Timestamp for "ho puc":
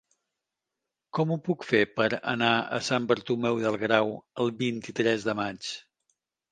1.35-1.67